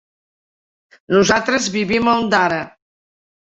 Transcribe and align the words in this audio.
Nosaltres 1.17 1.69
vivim 1.77 2.11
a 2.11 2.19
Ondara. 2.25 2.61